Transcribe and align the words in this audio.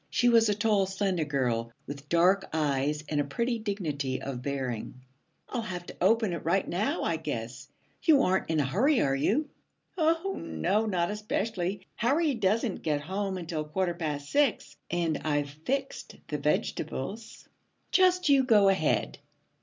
She 0.09 0.29
was 0.29 0.49
a 0.49 0.55
tall, 0.55 0.87
slender 0.87 1.25
girl, 1.25 1.71
with 1.85 2.09
dark 2.09 2.49
eyes 2.53 3.03
and 3.07 3.21
a 3.21 3.23
pretty 3.23 3.59
dignity 3.59 4.19
of 4.19 4.41
bearing. 4.41 4.95
'I'll 5.47 5.61
have 5.61 5.85
to 5.85 5.95
open 6.01 6.33
it 6.33 6.43
right 6.43 6.67
now, 6.67 7.03
I 7.03 7.17
guess. 7.17 7.69
You 8.01 8.23
aren't 8.23 8.49
in 8.49 8.59
a 8.59 8.65
hurry, 8.65 8.99
are 8.99 9.13
you?' 9.15 9.47
'Oh, 9.99 10.37
no, 10.43 10.87
not 10.87 11.11
especially. 11.11 11.85
Harry 11.97 12.33
doesn't 12.33 12.81
get 12.81 13.01
home 13.01 13.37
until 13.37 13.63
quarter 13.63 13.93
past 13.93 14.31
six, 14.31 14.75
and 14.89 15.19
I've 15.19 15.51
fixed 15.51 16.15
the 16.29 16.39
vegetables. 16.39 17.47
Just 17.91 18.27
you 18.27 18.43
go 18.43 18.69
ahead.' 18.69 19.19